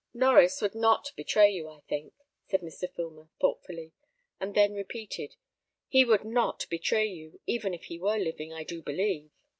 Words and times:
"Norries 0.15 0.63
would 0.63 0.73
not 0.73 1.11
betray 1.15 1.51
you, 1.51 1.69
I 1.69 1.81
think," 1.81 2.15
said 2.49 2.61
Mr. 2.61 2.91
Filmer, 2.91 3.29
thoughtfully; 3.39 3.91
and 4.39 4.55
then 4.55 4.73
repeated, 4.73 5.35
"he 5.87 6.05
would 6.05 6.23
not 6.23 6.65
betray 6.71 7.05
you, 7.05 7.39
even 7.45 7.75
if 7.75 7.83
he 7.83 7.99
were 7.99 8.17
living, 8.17 8.51
I 8.51 8.63
do 8.63 8.81
believe." 8.81 9.29